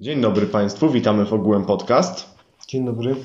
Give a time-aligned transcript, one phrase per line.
[0.00, 2.26] Dzień dobry Państwu, witamy w Ogółem Podcast.
[2.68, 3.16] Dzień dobry.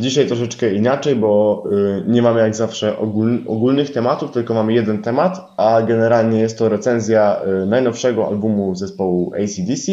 [0.00, 5.02] Dzisiaj troszeczkę inaczej, bo y, nie mamy jak zawsze ogól, ogólnych tematów, tylko mamy jeden
[5.02, 9.92] temat, a generalnie jest to recenzja y, najnowszego albumu zespołu ACDC,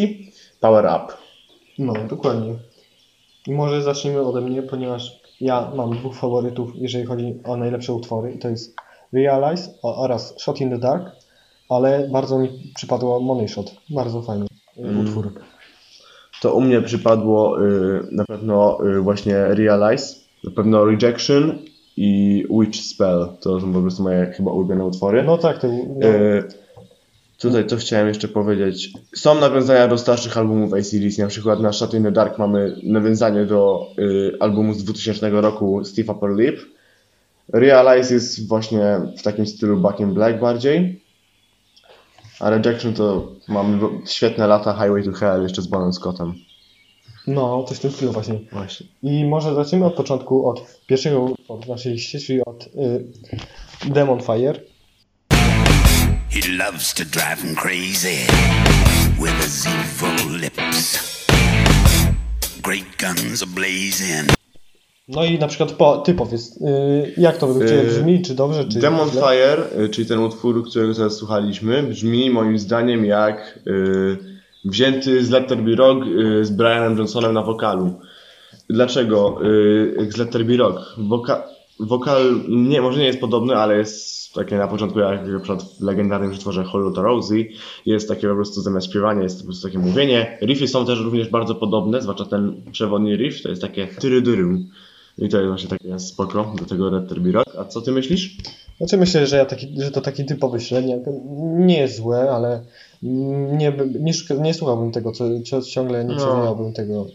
[0.59, 1.13] Power Up.
[1.79, 2.53] No, dokładnie.
[3.47, 8.31] I może zacznijmy ode mnie, ponieważ ja mam dwóch faworytów, jeżeli chodzi o najlepsze utwory.
[8.31, 8.75] I to jest
[9.13, 11.11] Realize oraz Shot in the Dark,
[11.69, 13.75] ale bardzo mi przypadło Money Shot.
[13.89, 14.45] Bardzo fajny
[14.77, 14.99] Mm.
[14.99, 15.33] utwór.
[16.45, 21.57] To u mnie przypadło y, na pewno y, właśnie Realize, na pewno Rejection
[21.97, 23.27] i Witch Spell.
[23.41, 25.23] To są po prostu moje chyba ulubione utwory.
[25.23, 26.07] No tak, to, no,
[27.37, 28.93] Tutaj co chciałem jeszcze powiedzieć.
[29.15, 33.45] Są nawiązania do starszych albumów ACDC, na przykład na Shut in the Dark mamy nawiązanie
[33.45, 36.59] do y, albumu z 2000 roku Steve Upper Lip.
[37.53, 41.04] Realize jest właśnie w takim stylu Back in Black bardziej.
[42.39, 46.33] A Rejection to mamy świetne lata Highway to Hell jeszcze z Bonem Scottem.
[47.27, 48.39] no, coś w tym stylu właśnie.
[48.51, 48.85] Właśnie.
[49.03, 53.05] I może zacznijmy od początku, od pierwszego utworu w naszej liście, czyli od y,
[53.85, 54.59] Demon Fire.
[56.29, 58.27] He loves to drive him crazy
[59.19, 61.25] with his evil lips.
[62.61, 64.34] Great guns are blazing.
[65.07, 68.35] No i na przykład po, ty powiedz, y, jak to według Ciebie Y, brzmi, czy
[68.35, 69.21] dobrze, czy Demon źle?
[69.21, 73.59] Fire, y, czyli ten utwór, którego teraz słuchaliśmy, brzmi moim zdaniem jak
[74.65, 76.05] wzięty z Let There Be Rock
[76.41, 77.93] z Brianem Johnsonem na wokalu.
[78.69, 79.39] Dlaczego?
[79.97, 80.79] Jak z Let There Be Rock.
[80.97, 81.43] Woka
[81.79, 85.81] wokal, nie, może nie jest podobny, ale jest takie na początku jak na przykład w
[85.81, 87.45] legendarnym utworze Hollow to Rosie.
[87.85, 90.37] Jest takie po prostu zamiast śpiewania, jest po prostu takie mówienie.
[90.41, 94.59] Riffy są też również bardzo podobne, zwłaszcza ten przewodni riff, to jest takie tyrydyru.
[95.17, 97.55] I to jest właśnie takie spoko do tego There Be Rock.
[97.59, 98.37] A co ty myślisz?
[98.77, 100.99] Znaczy myślę, że, ja taki, że to taki typowy średniak.
[101.57, 102.61] Nie jest złe, ale
[103.03, 106.71] nie, nie, nie słuchałbym tego, co, ciągle nie No.
[106.75, 107.05] tego.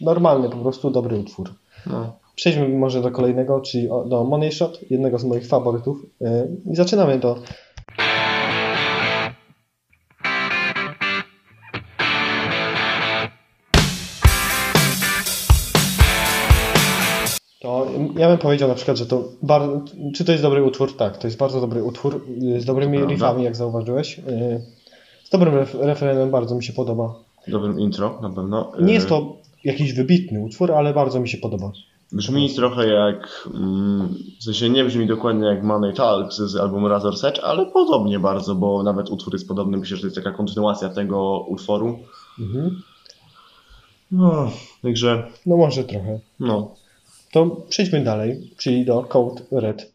[0.00, 1.54] Normalny, po prostu dobry utwór.
[1.86, 2.12] No.
[2.34, 6.06] Przejdźmy może do kolejnego, czyli do Money Shot, jednego z moich faworytów.
[6.20, 6.28] Yy,
[6.72, 7.38] I zaczynamy to.
[17.60, 17.86] To
[18.16, 19.80] ja bym powiedział na przykład, że to bardzo,
[20.14, 20.96] czy to jest dobry utwór?
[20.96, 23.14] Tak, to jest bardzo dobry utwór yy, z dobrymi Prawda.
[23.14, 24.18] riffami, jak zauważyłeś.
[24.18, 24.60] Yy,
[25.24, 27.14] Z dobrym ref, refrenem bardzo mi się podoba.
[27.48, 28.72] Dobrym intro na pewno.
[28.80, 31.72] Nie jest to jakiś wybitny utwór, ale bardzo mi się podoba.
[32.12, 33.48] Brzmi trochę jak.
[33.54, 38.18] Mm, w sensie nie brzmi dokładnie jak Money Talks z albumu Razor Edge, ale podobnie
[38.18, 39.76] bardzo, bo nawet utwór jest podobny.
[39.76, 41.98] Myślę, że to jest taka kontynuacja tego utworu.
[42.38, 42.82] Mhm.
[44.12, 44.50] No,
[44.82, 45.26] także.
[45.46, 46.20] No może trochę.
[46.40, 46.74] No.
[47.32, 49.92] To przejdźmy dalej, czyli do Code Red.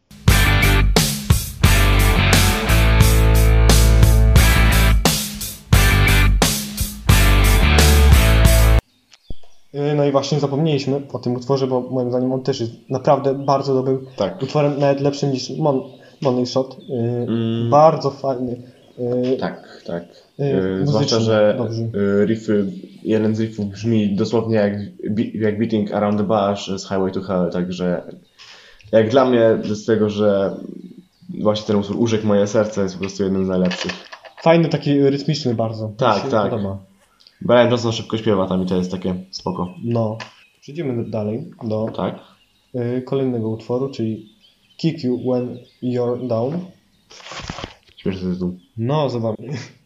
[9.95, 13.73] No i właśnie zapomnieliśmy o tym utworze, bo moim zdaniem on też jest naprawdę bardzo
[13.73, 14.41] dobrym Tak.
[14.43, 15.81] utworem, nawet lepszym niż Mon
[16.21, 16.77] Money Shot.
[16.89, 17.69] Yy, Mm.
[17.69, 18.61] Bardzo fajny.
[18.97, 20.03] Yy, Tak, tak.
[20.41, 21.57] Yy, E, muzycznie, zwłaszcza, że
[22.21, 22.71] e, riffy,
[23.03, 24.73] jeden z riffów brzmi dosłownie jak,
[25.33, 28.01] jak Beating Around the Bush z Highway to Hell, także
[28.91, 30.55] jak dla mnie z tego, że
[31.41, 33.91] właśnie ten utwór Urzekł moje serce jest po prostu jednym z najlepszych.
[34.41, 35.91] Fajny, taki rytmiczny bardzo.
[35.97, 36.49] Tak, tak.
[36.51, 36.77] Podoba.
[37.41, 39.73] Brian Johnson szybko śpiewa tam i to jest takie spoko.
[39.83, 40.17] No.
[40.61, 42.19] Przejdziemy dalej do Tak?
[43.05, 44.29] kolejnego utworu, czyli
[44.77, 46.59] Kick You When You're Down.
[47.97, 48.57] Śmieszny tytuł.
[48.77, 49.47] No, zobaczmy.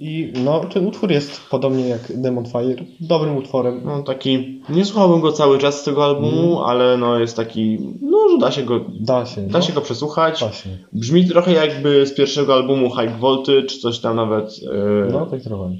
[0.00, 3.80] I no, ten utwór jest podobnie jak Demon Fire, dobrym utworem.
[3.84, 8.18] No taki, nie słuchałbym go cały czas z tego albumu, ale no jest taki, no
[8.28, 9.40] że da się go, Da się.
[9.42, 9.64] da no.
[9.64, 10.40] się go przesłuchać.
[10.40, 10.78] Właśnie.
[10.92, 15.76] Brzmi trochę jakby z pierwszego albumu High Voltage, coś tam nawet yy, No, tak trochę.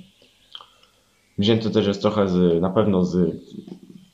[1.39, 3.17] wzięte też jest trochę z, na pewno z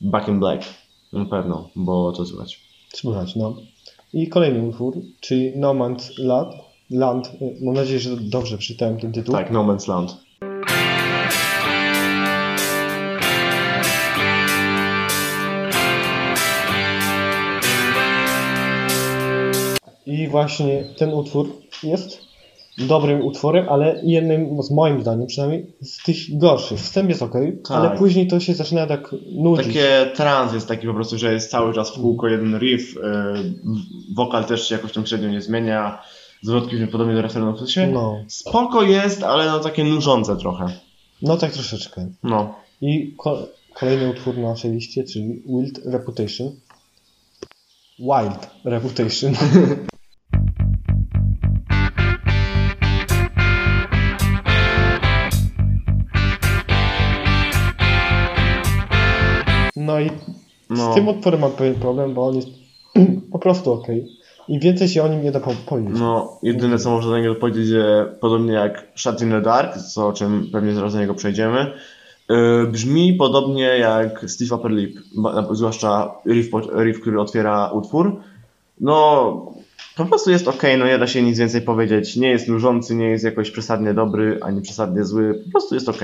[0.00, 0.64] Back in Black.
[1.12, 2.60] Na pewno, bo to słychać.
[2.94, 3.56] Słychać, no.
[4.12, 6.54] I kolejny utwór, czyli No Man's Land.
[6.90, 7.26] Land.
[7.42, 9.34] y, Mam nadzieję, że dobrze przeczytałem ten tytuł.
[9.34, 10.16] Tak, No Man's Land.
[20.06, 21.48] I właśnie ten utwór
[21.82, 22.25] jest
[22.78, 26.78] dobrym utworem, ale jednym z moim zdaniem przynajmniej z tych gorszych.
[26.78, 27.34] Wstęp jest ok,
[27.69, 27.98] ale Tak.
[27.98, 29.66] później to się zaczyna tak nudzić.
[29.66, 33.00] Takie trans jest taki po prostu, że jest cały czas w kółko jeden riff, yy,
[34.16, 36.02] wokal też się jakoś tam średnio nie zmienia,
[36.44, 38.17] zwrotki brzmią podobnie do sensie No.
[38.29, 40.67] spoko jest, ale no takie nużące trochę.
[41.23, 42.08] No tak troszeczkę.
[42.23, 42.55] No.
[42.81, 46.50] I ko- kolejny utwór na naszej liście, czyli Wild Reputation.
[47.99, 49.32] Wild Reputation.
[59.76, 60.11] No i
[60.70, 60.93] No.
[60.93, 62.49] z tym utworem mam pewien problem, bo on jest
[63.32, 63.87] po prostu ok.
[64.49, 65.94] I więcej się o nim nie da po- powiedzieć.
[65.99, 70.08] No, jedyne co można do niego powiedzieć, że podobnie jak Shut in the Dark, co
[70.08, 71.73] o czym pewnie zaraz do niego przejdziemy,
[72.31, 74.99] yy, brzmi podobnie jak Steve Upper Lip,
[75.52, 76.49] zwłaszcza riff,
[76.85, 78.17] riff, który otwiera utwór.
[78.81, 79.52] No,
[79.96, 82.17] po prostu jest ok, no nie da się nic więcej powiedzieć.
[82.17, 86.00] Nie jest nużący, nie jest jakoś przesadnie dobry, ani przesadnie zły, po prostu jest ok.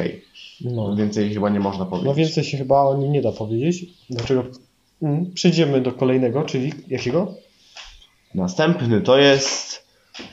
[0.65, 0.97] No.
[0.97, 2.07] Więcej chyba nie można powiedzieć.
[2.07, 3.85] no więcej się chyba o nim nie da powiedzieć.
[4.11, 4.45] Dlaczego?
[5.03, 7.33] Mm, Przejdziemy do kolejnego, czyli jakiego?
[8.35, 9.87] Następny to jest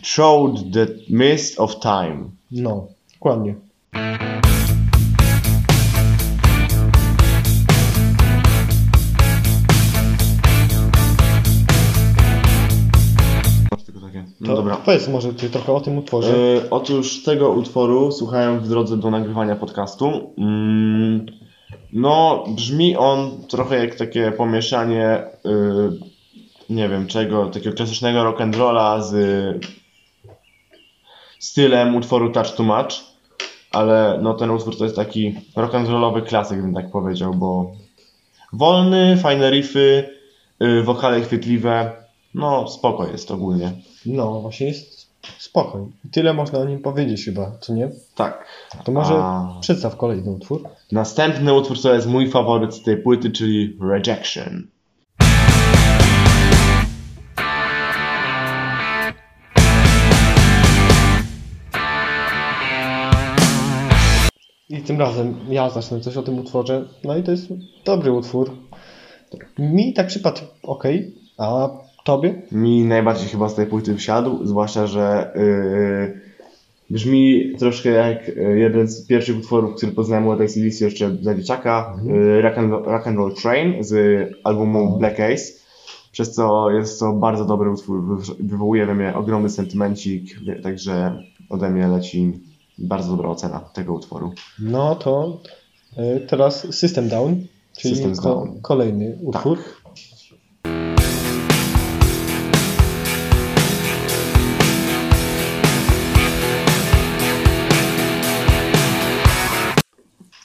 [0.04, 2.30] Showed the Mist of Time.
[2.52, 3.56] No, dokładnie.
[14.42, 14.78] No To dobra.
[14.78, 16.34] Powiedz może ty trochę o tym utworze.
[16.34, 20.34] E, otóż tego utworu słuchałem w drodze do nagrywania podcastu.
[20.38, 21.26] Mm,
[21.94, 26.07] no, brzmi on trochę jak takie pomieszanie, y,
[26.70, 29.16] nie wiem czego, takiego klasycznego rock'n'rolla z
[31.40, 32.96] stylem utworu Touch to Match,
[33.72, 37.72] ale no ten utwór to jest taki rock'n'rollowy klasyk, bym tak powiedział, bo
[38.54, 40.10] wolny, fajne riffy,
[40.64, 41.92] y, wokale chwytliwe,
[42.34, 43.72] no spoko jest ogólnie.
[44.06, 45.82] No, właśnie jest spokój.
[46.12, 47.90] Tyle można o nim powiedzieć chyba, co nie?
[48.16, 48.48] Tak.
[48.84, 50.64] To może A- przedstaw kolejny utwór.
[50.92, 54.68] Następny utwór to jest mój faworyt z tej płyty, czyli Rejection.
[64.88, 66.86] Tym razem ja zacznę coś o tym utworze.
[67.04, 67.48] No i to jest
[67.86, 68.52] dobry utwór.
[69.60, 70.84] Mi tak przypadł ok,
[71.38, 71.70] a
[72.04, 72.42] tobie?
[72.52, 76.22] Mi najbardziej chyba z tej płyty wsiadł, zwłaszcza, że yy,
[76.90, 81.96] brzmi troszkę jak yy, jeden z pierwszych utworów, który poznałem od ACDC jeszcze za dzieciaka,
[82.06, 83.94] yy, rock, and, rock and Roll Train z
[84.44, 85.44] albumu Black Ace,
[86.12, 90.24] przez co jest to bardzo dobry utwór, wy- wywołuje we mnie ogromny sentymencik,
[90.64, 92.32] także ode mnie leci
[92.78, 94.32] bardzo dobra ocena tego utworu.
[94.60, 95.42] No to
[95.98, 97.46] y, teraz System Down,
[97.78, 98.62] czyli Systems ko- Down.
[98.62, 99.58] kolejny utwór.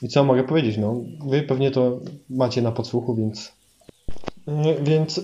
[0.03, 0.77] I co mogę powiedzieć?
[0.79, 0.95] No,
[1.27, 2.01] wy pewnie to
[2.31, 3.53] macie na podsłuchu, więc.
[4.83, 5.21] Więc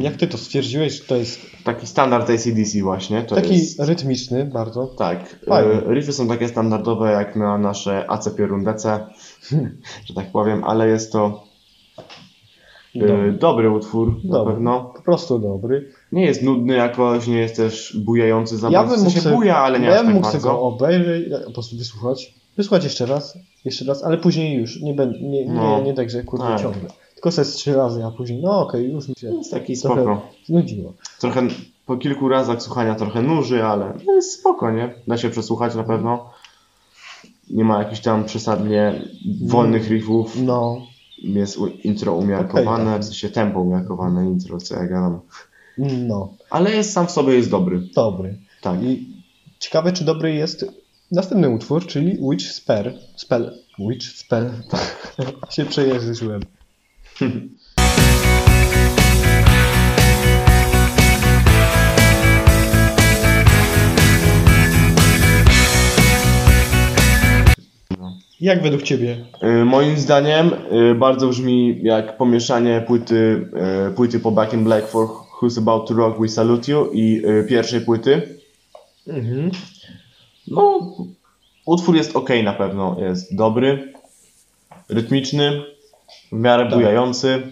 [0.00, 3.80] jak ty to stwierdziłeś, że to jest Taki standard ACDC właśnie, taki jest...
[3.80, 4.86] rytmiczny bardzo.
[4.86, 5.36] Tak.
[5.48, 5.72] Fajnie.
[5.72, 9.06] e, Riffy są takie standardowe jak na nasze AC Pierundece,
[10.06, 11.44] że tak powiem, ale jest to
[12.96, 13.32] e, Dobry.
[13.32, 14.54] dobry utwór na Dobry.
[14.54, 14.92] pewno.
[14.96, 15.88] Po prostu dobry.
[16.12, 18.94] Nie jest nudny jakoś, nie jest też bujający za Ja bardzo.
[18.94, 20.48] bym mógł sensie sobie, buja, ale nie ja aż bym tak mógł bardzo.
[20.48, 22.34] go obejrzeć, po prostu wysłuchać.
[22.56, 24.80] Wysłuchać jeszcze raz, jeszcze raz, ale później już.
[24.80, 25.80] Nie, będę, nie, nie, No.
[25.82, 26.60] nie tak, że kurde Tak.
[26.60, 26.88] ciągle.
[27.22, 30.28] Tylko z trzy razy, a później, no okej, już mi się Jest taki trochę spoko.
[30.46, 30.92] znudziło.
[31.20, 31.42] Trochę
[31.86, 34.94] po kilku razach słuchania trochę nuży, ale jest spoko, nie?
[35.08, 36.30] Da się przesłuchać na pewno.
[37.50, 39.02] Nie ma jakichś tam przesadnie
[39.44, 40.36] wolnych riffów.
[40.42, 40.82] No,
[41.22, 43.02] Jest intro umiarkowane, Okej, tak.
[43.02, 45.20] w sensie tempo umiarkowane, intro, co ja gadam.
[45.78, 47.80] no, Ale jest sam w sobie jest dobry.
[47.94, 48.38] dobry.
[48.62, 48.82] Tak.
[48.82, 49.06] I
[49.58, 50.64] ciekawe, czy dobry jest
[51.12, 52.98] następny utwór, czyli Witch Spell.
[53.16, 53.58] Spell.
[53.78, 54.50] Witch Spell.
[54.70, 55.14] Tak.
[55.54, 56.40] się przejeżyczyłem.
[68.40, 69.24] Jak według Ciebie?
[69.42, 70.50] Y, Moim zdaniem
[70.92, 73.48] y, bardzo brzmi jak pomieszanie płyty,
[73.90, 75.08] y, płyty po Back in Black for
[75.42, 78.38] Who's About to Rock We Salute You i pierwszej płyty.
[79.06, 79.50] Mhm.
[80.48, 80.80] No,
[81.66, 83.92] utwór jest ok na pewno, jest dobry,
[84.88, 85.62] rytmiczny,
[86.32, 87.42] w miarę bujający.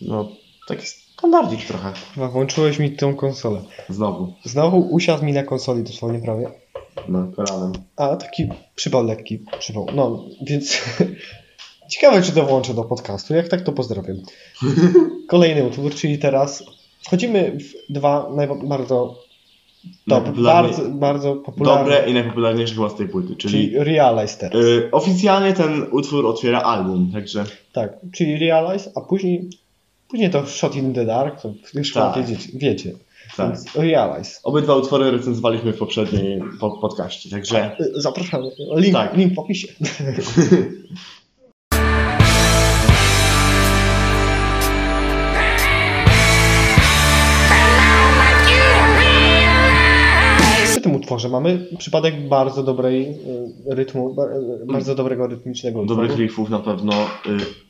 [0.00, 0.28] No,
[0.68, 3.60] taki standardzik trochę, Chyba włączyłeś mi tą konsolę.
[3.88, 6.50] znowu, Znowu usiadł mi na konsoli dosłownie prawie.
[7.08, 7.72] no, kolanem.
[7.96, 9.86] A taki przypał lekki, przypał.
[9.94, 10.78] No, więc
[11.90, 13.34] ciekawe, czy to włączę do podcastu.
[13.34, 14.16] Jak tak, to pozdrawiam.
[15.28, 16.64] Kolejny utwór, czyli teraz
[17.02, 18.30] wchodzimy w dwa
[18.64, 19.18] bardzo,
[20.06, 24.64] Najpopularniej- bardzo, bardzo popularne, Dobre i najpopularniejsze chyba z tej płyty, czyli czyli Realize teraz.
[24.64, 29.50] y, oficjalnie ten utwór otwiera album, także Tak, czyli Realize, a później,
[30.08, 32.14] później to Shot in the Dark, to już Tak.
[32.14, 32.92] chyba wiecie,
[33.36, 33.48] tak.
[33.48, 34.40] Więc Realize.
[34.44, 38.50] Obydwa utwory recenzowaliśmy w poprzedniej po, podcaście, także Zapraszamy.
[38.76, 39.16] Link, Tak.
[39.16, 39.68] link w opisie.
[51.06, 53.10] utworze mamy przypadek bardzo dobrej
[53.70, 54.16] y, rytmu,
[54.62, 56.00] y, bardzo dobrego rytmicznego utworu.
[56.00, 56.92] Dobrych riffów na pewno.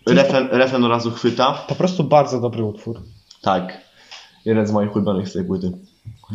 [0.09, 1.65] Y, refren, refren od razu chwyta.
[1.69, 3.03] Po prostu bardzo dobry utwór.
[3.43, 3.81] Tak.
[4.45, 5.73] Jeden z moich ulubionych z tej płyty.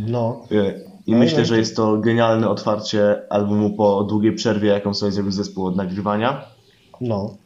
[0.07, 0.47] No.
[1.07, 5.11] I No myślę, i że jest to genialne otwarcie albumu po długiej przerwie, jaką sobie
[5.11, 6.45] zrobił zespół od nagrywania.
[7.01, 7.37] No.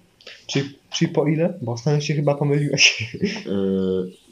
[0.48, 1.60] Czyli, czyli po ile?
[1.62, 3.16] Bo ostatnio się chyba pomyliłeś.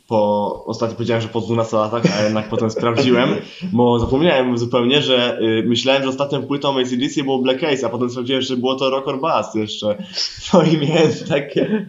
[0.07, 3.29] Po ostatnio powiedziałem, że po 12 latach, a jednak potem sprawdziłem,
[3.71, 8.09] bo zapomniałem zupełnie, że y, myślałem, że ostatnią płytą ACDC było Black Ace, a potem
[8.09, 9.95] sprawdziłem, że było to Rock or Bust jeszcze.
[10.53, 11.85] No i miałem takie...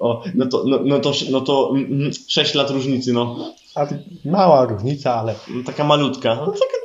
[0.00, 3.54] O, no to, no, no to, no to mm, 6 lat różnicy, no.
[3.74, 3.86] A
[4.24, 6.34] mała różnica, ale, No, Taka malutka.
[6.34, 6.78] No, taka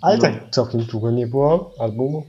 [0.00, 0.22] ale no.
[0.22, 2.26] tak całkiem długo nie było albumu.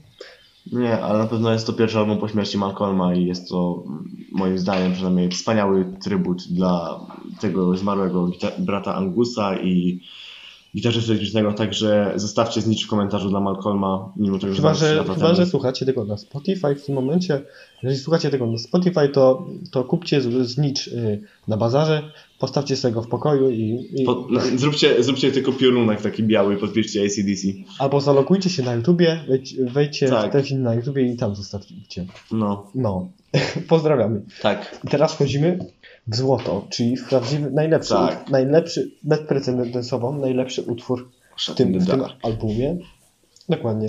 [0.71, 4.25] Nie, ale na pewno jest to pierwszy album po śmierci Malcolma i jest to mm,
[4.31, 6.99] moim zdaniem przynajmniej wspaniały trybut dla
[7.39, 8.29] tego zmarłego
[8.59, 10.01] brata Angusa i
[10.75, 15.45] gitarzysty elektrycznego, także zostawcie znicz w komentarzu dla Malcolma, mimo tego, Chyba, że, chyba, że
[15.45, 17.41] słuchacie tego na Spotify w tym momencie.
[17.83, 22.03] Jeżeli słuchacie tego na Spotify, to, to kupcie znicz y, na bazarze,
[22.39, 26.57] postawcie sobie go w pokoju i, i Po, no, zróbcie, zróbcie tylko piorunek taki biały,
[26.57, 27.47] podpiszcie ACDC.
[27.79, 30.29] albo zalogujcie się na YouTubie, wejdź, wejdźcie Tak.
[30.29, 32.05] w ten film na YouTubie i tam zostawcie.
[32.31, 33.07] No, No,
[33.67, 34.21] pozdrawiamy.
[34.41, 34.79] tak.
[34.83, 35.59] I teraz wchodzimy
[36.07, 38.29] w złoto, czyli w prawdziwy, najlepszy, Tak.
[38.29, 42.77] najlepszy, bezprecedensowo najlepszy utwór w tym, w tym albumie.
[43.49, 43.87] Dokładnie.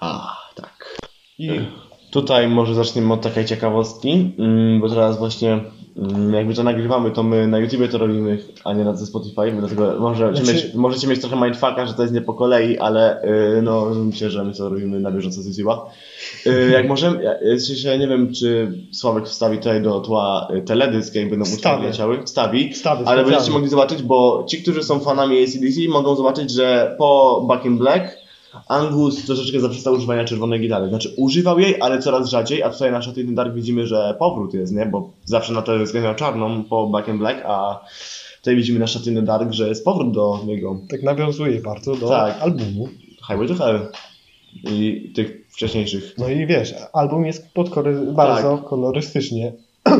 [0.00, 0.98] A, tak.
[1.38, 1.60] I
[2.16, 5.60] Tutaj może zaczniemy od takiej ciekawostki, mm, bo teraz właśnie
[5.96, 10.00] mm, jakby to nagrywamy, to my na YouTubie to robimy, a nie na Spotify, dlatego
[10.00, 13.22] możecie, Znaczy- mieć, możecie mieć trochę mindfucka, że to jest nie po kolei, ale
[13.54, 15.78] yy, no myślę, że my to robimy na bieżąco z YouTube'a.
[16.46, 21.30] Yy, jak możemy, ja- nie wiem, czy Sławek wstawi tutaj do tła y, teledysk, jak
[21.30, 25.88] będą utwory leciały, wstawi, Wstawię ale będziecie mogli zobaczyć, bo ci, którzy są fanami ACDC
[25.88, 28.25] mogą zobaczyć, że po Back in Black
[28.68, 30.88] Angus troszeczkę zaprzestał używania czerwonej gitary.
[30.88, 34.54] Znaczy używał jej, ale coraz rzadziej, a tutaj na Shot in Dark widzimy, że powrót
[34.54, 34.86] jest, nie?
[34.86, 37.80] Bo zawsze na teledysk miał czarną po Back in Black, a
[38.36, 40.76] tutaj widzimy na Shot in Dark, że jest powrót do niego.
[40.90, 42.42] tak nawiązuje bardzo do Tak.
[42.42, 42.88] albumu.
[43.28, 43.80] Highway to Hell.
[44.64, 46.14] I tych wcześniejszych.
[46.18, 48.66] No i wiesz, album jest podkory- bardzo Tak.
[48.66, 49.52] kolorystycznie,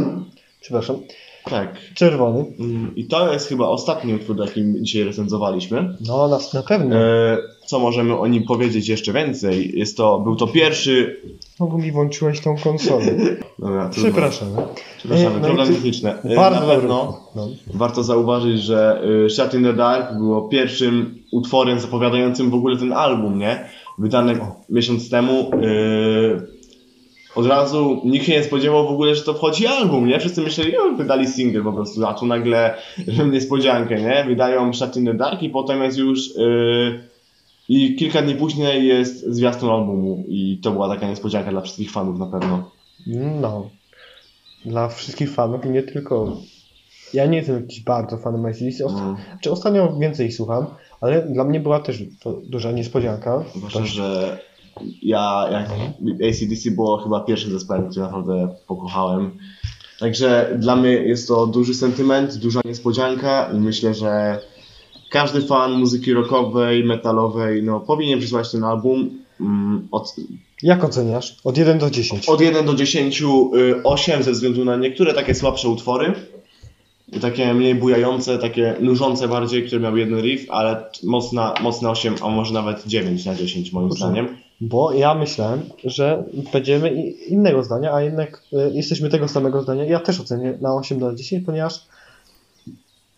[0.60, 0.96] przepraszam,
[1.44, 1.94] Tak.
[1.94, 2.44] czerwony.
[2.60, 5.96] Mm, I to jest chyba ostatni utwór, jakim dzisiaj recenzowaliśmy.
[6.08, 6.96] No na, na pewno.
[6.96, 9.78] E, co możemy o nim powiedzieć jeszcze więcej?
[9.78, 11.20] Jest to, był to pierwszy...
[11.56, 13.06] Znowu mi włączyłeś tą konsolę.
[13.58, 13.88] Dobra.
[13.88, 14.48] Przepraszam.
[14.98, 16.18] Przepraszamy, E, no problemy techniczne.
[16.36, 17.48] Bardzo na pewno No.
[17.74, 22.92] warto zauważyć, że y, Shut in the Dark było pierwszym utworem zapowiadającym w ogóle ten
[22.92, 23.68] album, nie?
[23.98, 24.38] Wydany
[24.70, 25.50] miesiąc temu.
[25.64, 26.56] y,
[27.34, 30.20] od razu nikt się nie spodziewał w ogóle, że to wchodzi album, nie?
[30.20, 32.74] Wszyscy myśleli, o, wydali single po prostu, a tu nagle
[33.32, 34.24] niespodziankę, nie?
[34.28, 36.26] Wydają Shut in the Dark i potem jest już...
[36.36, 37.15] y,
[37.68, 42.18] I kilka dni później jest zwiastun albumu i to była taka niespodzianka dla wszystkich fanów
[42.18, 42.70] na pewno.
[43.40, 43.70] no.
[44.64, 46.36] Dla wszystkich fanów i nie tylko.
[47.14, 48.84] Ja nie jestem jakiś bardzo fanem ACDC.
[48.84, 49.16] Osta- No.
[49.40, 50.66] Czy ostatnio więcej ich słucham,
[51.00, 53.44] ale dla mnie była też to duża niespodzianka.
[53.56, 54.38] Zwłaszcza, Dość- że
[55.02, 55.70] ja jak
[56.28, 59.30] ACDC było chyba pierwszym zespołem, który naprawdę pokochałem.
[60.00, 64.38] Także dla mnie jest to duży sentyment, duża niespodzianka i myślę, że
[65.16, 69.10] każdy fan muzyki rockowej, metalowej no, powinien przysłać ten album.
[69.40, 70.16] Mm, Od,
[70.62, 71.36] Jak oceniasz?
[71.44, 72.28] Od 1 do 10.
[72.28, 73.24] od 1 do 10, y,
[73.84, 76.12] 8 ze względu na niektóre takie słabsze utwory.
[77.20, 82.28] Takie mniej bujające, takie nużące bardziej, które miały jeden riff, ale mocna, mocne 8, a
[82.28, 84.04] może nawet 9 na 10 moim Dobrze.
[84.04, 84.28] zdaniem.
[84.60, 86.90] Bo ja myślałem, że będziemy
[87.28, 89.84] innego zdania, a jednak y, jesteśmy tego samego zdania.
[89.84, 91.80] Ja też ocenię na 8 do 10, ponieważ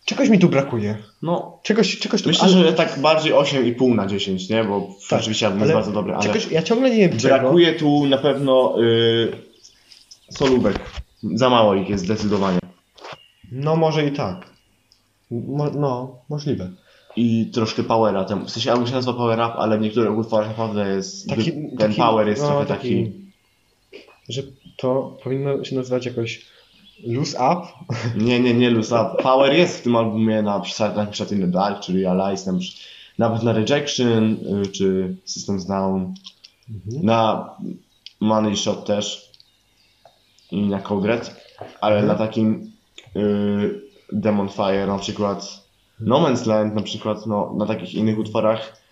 [0.08, 0.98] czegoś mi tu brakuje.
[1.22, 4.64] No, Czegoś, czegoś tu myślę, ale- że tak bardziej 8,5 na 10, nie?
[4.64, 7.34] Bo Tak, oczywiście album jest bardzo dobry, ale Czegoś, ja ciągle nie wiem czego.
[7.38, 9.32] brakuje tu na pewno y,
[10.30, 10.78] solówek.
[11.34, 12.58] Za mało ich jest zdecydowanie.
[13.52, 14.46] No może i tak.
[15.30, 16.70] Mo, no, możliwe.
[17.16, 18.24] I troszkę powera.
[18.24, 21.28] Ten, w sensie album się nazywa Power Up, ale w niektórych utworach naprawdę jest.
[21.28, 23.28] Taki- ten taki- power jest no, trochę taki- taki.
[24.28, 24.42] Że
[24.76, 26.46] to powinno się nazywać jakoś
[27.06, 27.66] loose up.
[28.16, 28.92] Nie, nie, nie luz.
[28.92, 32.84] A power jest w tym albumie na przykład In the Dark, czy Realize, na przykład-
[33.18, 34.32] nawet na Rejection,
[34.64, 36.14] y, czy Systems Down.
[37.02, 37.50] Na
[38.20, 39.32] Money Shot też
[40.50, 41.44] i na Code Red,
[41.80, 42.72] ale na takim
[43.16, 43.80] y,
[44.12, 45.68] Demon Fire na przykład,
[46.00, 48.82] No Man's Land na przykład, no, na takich innych utworach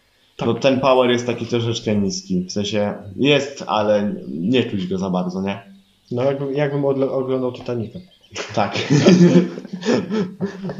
[0.46, 2.44] no ten power jest taki troszeczkę niski.
[2.44, 5.75] W sensie jest, ale nie czuć go za bardzo, nie?
[6.10, 7.98] No jakbym, jakbym oglądał Titanica.
[8.54, 8.78] Tak.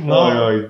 [0.05, 0.23] No.
[0.23, 0.69] Oj, oj.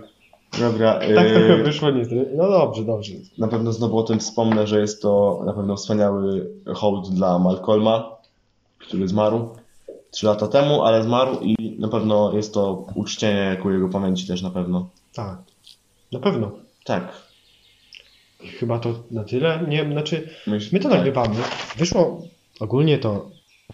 [0.59, 0.93] Dobra.
[0.93, 2.31] Tak trochę wyszło niestety.
[2.37, 3.13] No dobrze, dobrze.
[3.39, 8.17] Na pewno znowu o tym wspomnę, że jest to na pewno wspaniały hołd dla Malcolma,
[8.79, 9.49] który zmarł
[10.11, 14.43] 3 lata temu, ale zmarł i na pewno jest to uczczenie ku jego pamięci też
[14.43, 14.89] na pewno.
[15.15, 15.39] Tak.
[16.13, 16.51] Na pewno.
[16.85, 17.13] Tak.
[18.59, 19.65] Chyba to na tyle.
[19.69, 20.99] Nie, znaczy Myśl, my to tak.
[20.99, 21.35] nagrywamy.
[21.77, 22.23] Wyszło
[22.61, 23.31] ogólnie to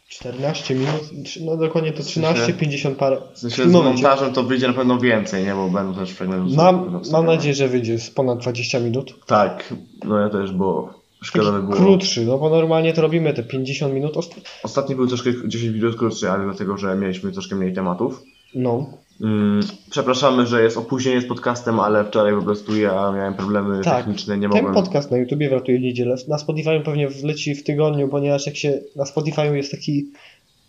[0.08, 3.16] 14 minut, no dokładnie to 13, 50 parę.
[3.34, 5.54] W sensie z montażem to wyjdzie na pewno więcej, nie?
[5.54, 6.56] Bo będą też fragmenty.
[6.56, 9.14] Mam, mam nadzieję, że wyjdzie z ponad 20 minut.
[9.26, 11.72] Tak, no ja też, bo szkoda by było.
[11.76, 14.16] krótszy, no bo normalnie to robimy te 50 minut.
[14.16, 18.22] Ost- Ostatni był troszkę 10 minut krótszy, ale dlatego, że mieliśmy troszkę mniej tematów.
[18.54, 18.86] No,
[19.22, 19.60] Mm,
[19.90, 23.96] przepraszamy, że jest opóźnienie z podcastem, ale wczoraj po prostu ja miałem problemy Tak.
[23.96, 24.74] techniczne, nie ten mogłem.
[24.74, 26.16] podcast na YouTubie wratuje niedzielę.
[26.28, 30.06] Na Spotify pewnie wleci w tygodniu, ponieważ jak się na Spotify jest taki,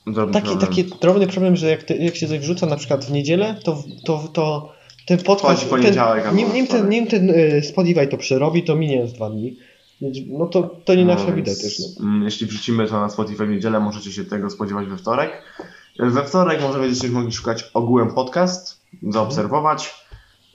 [0.08, 0.70] Drobny taki, problem.
[0.70, 3.84] taki drobny problem, że jak, te, jak się coś wrzuca na przykład w niedzielę, to,
[4.06, 4.74] to, to
[5.08, 9.08] ten podcast, poniedziałek ten, nim, nim, ten, nim ten y, Spotify to przerobi, to minie
[9.08, 9.58] z dwa dni.
[10.28, 11.80] No to, to nie nasza No też.
[11.80, 12.06] No.
[12.06, 15.32] mm, Jeśli wrzucimy to na Spotify w niedzielę, możecie się tego spodziewać we wtorek.
[16.00, 20.06] We wtorek może będziecie mogli szukać ogółem podcast, zaobserwować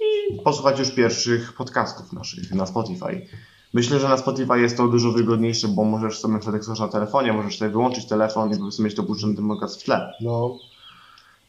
[0.00, 3.26] i posłuchać już pierwszych podcastów naszych na Spotify.
[3.74, 7.32] Myślę, że na Spotify jest to dużo wygodniejsze, bo możesz sobie jak słuchasz na telefonie,
[7.32, 10.12] możesz sobie wyłączyć telefon i po prostu mieć to puszczony ten podcast w tle.
[10.20, 10.58] no,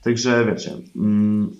[0.04, 0.78] Także wiecie.
[0.96, 1.56] Mm,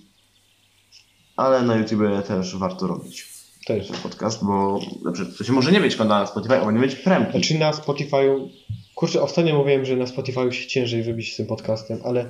[1.36, 3.28] ale na YouTube też warto robić
[3.68, 3.88] też.
[3.88, 6.96] ten podcast, bo znaczy, to się może nie mieć konta na Spotify, albo nie mieć
[6.96, 7.32] premki.
[7.32, 8.50] Znaczy na Spotify'u,
[9.00, 12.26] kurczę, ostatnio mówiłem, że na Spotify'u się ciężej wybić z tym podcastem, ale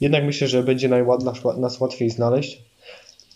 [0.00, 2.62] jednak myślę, że będzie najład, nas, nas łatwiej znaleźć.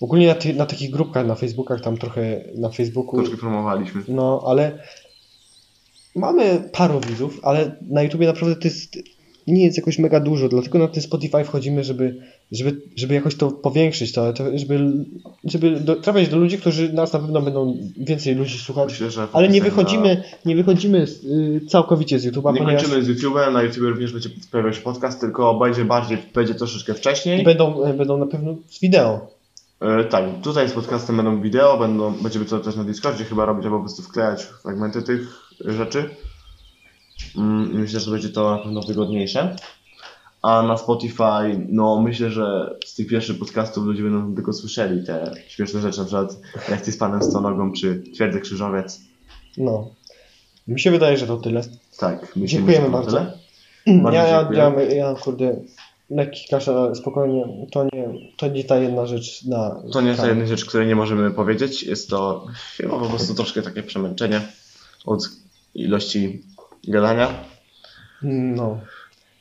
[0.01, 4.03] Ogólnie na, ty, na takich grupkach na Facebookach, tam trochę na Facebooku, Troszkę promowaliśmy.
[4.09, 4.79] no ale
[6.15, 8.99] mamy paru widzów, ale na YouTubie naprawdę to jest,
[9.47, 13.51] nie jest jakoś mega dużo, dlatego na ten Spotify wchodzimy, żeby, żeby, żeby jakoś to
[13.51, 15.05] powiększyć, to, to żeby,
[15.45, 18.89] żeby do, trafiać do ludzi, którzy nas na pewno będą więcej ludzi słuchać.
[18.89, 22.53] Myślę, że Ale nie wychodzimy, nie wychodzimy z, y, całkowicie z YouTube'a, Na...
[22.53, 26.19] Nie ponieważ kończymy z YouTube'em, na YouTube również będzie pojawiał się podcast, tylko będzie bardziej,
[26.35, 27.45] będzie troszeczkę wcześniej.
[27.45, 29.39] będą, y, będą na pewno z wideo.
[29.81, 33.65] E, tak, tutaj z podcastem będą wideo, będą, będziemy to też na Discordzie chyba robić,
[33.65, 36.11] albo po prostu wklejać fragmenty tych rzeczy.
[37.37, 39.57] I myślę, że będzie to na pewno wygodniejsze.
[40.49, 45.35] A na Spotify, no myślę, że z tych pierwszych podcastów ludzie będą tylko słyszeli te
[45.49, 46.37] śmieszne rzeczy, na przykład
[46.71, 49.01] jak ty z panem Stonogą, czy Twierdzy Krzyżowiec.
[49.57, 49.91] No.
[50.69, 51.61] Mi się wydaje, że to tyle.
[51.99, 53.17] Tak, myślimy, Dziękujemy że to bardzo.
[53.17, 53.33] tyle.
[54.03, 54.59] Bardzo Ja, dziękuję.
[54.59, 55.57] ja, ja, kurde,
[56.11, 59.83] lekki kasz, ale spokojnie, to nie, to nie ta jedna rzecz na...
[59.93, 61.83] To nie ta jedna rzecz, której nie możemy powiedzieć.
[61.83, 64.41] Jest to chyba po prostu troszkę takie przemęczenie
[65.07, 65.29] od
[65.75, 66.43] ilości
[66.89, 67.29] gadania.
[68.23, 68.79] No.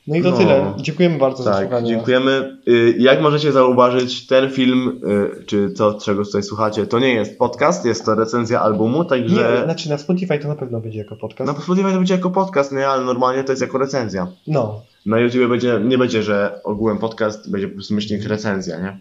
[0.07, 0.37] No i to No.
[0.37, 0.73] tyle.
[0.77, 1.87] Dziękujemy bardzo za Tak, słuchanie.
[1.87, 2.57] dziękujemy.
[2.67, 5.01] Y, Jak możecie zauważyć, ten film,
[5.41, 9.09] y, czy to, czego tutaj słuchacie, to nie jest podcast, jest to recenzja albumu, Nie,
[9.09, 11.51] także znaczy na Spotify to na pewno będzie jako podcast.
[11.57, 14.27] na Spotify to będzie jako podcast, nie, ale normalnie to jest jako recenzja.
[14.47, 14.81] No.
[15.05, 18.99] Na YouTube będzie, nie będzie, że ogółem podcast, będzie po prostu myślnik recenzja, nie?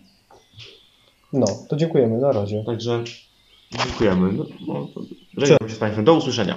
[1.33, 2.19] No, to dziękujemy.
[2.19, 2.65] Na razie.
[2.67, 3.05] Także
[3.85, 4.33] dziękujemy.
[4.33, 4.45] No,
[5.37, 6.05] no, się z Państwem.
[6.05, 6.57] Do usłyszenia.